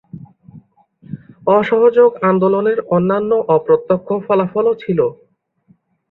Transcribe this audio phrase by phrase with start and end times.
[1.51, 4.99] অসহযোগ আন্দোলনের অন্যান্য অপ্রত্যক্ষ ফলাফলও ছিল।